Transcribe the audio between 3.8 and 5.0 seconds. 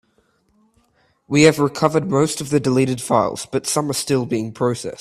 are still being processed.